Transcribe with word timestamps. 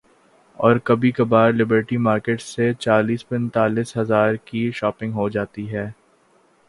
اورکبھی 0.59 1.11
کبھار 1.11 1.51
Liberty 1.51 1.97
market 1.97 2.41
سے 2.41 2.71
چالیس 2.75 3.27
پینتالیس 3.29 3.95
ہزار 3.97 4.33
کی 4.45 4.69
شاپنگ 4.75 5.13
ہو 5.13 5.29
جاتی 5.29 5.71
ہے۔ 5.73 5.89